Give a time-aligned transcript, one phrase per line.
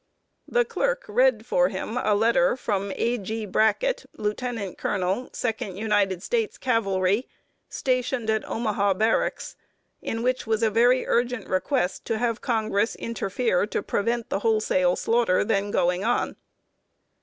[0.47, 3.19] The Clerk read for him a letter from A.
[3.19, 3.45] G.
[3.45, 7.27] Brackett, lieutenant colonel, Second United States Cavalry,
[7.69, 9.55] stationed at Omaha Barracks,
[10.01, 14.95] in which was a very urgent request to have Congress interfere to prevent the wholesale
[14.95, 16.35] slaughter then going on.